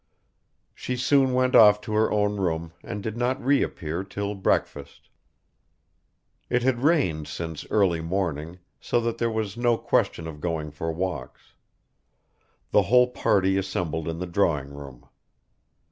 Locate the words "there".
9.19-9.29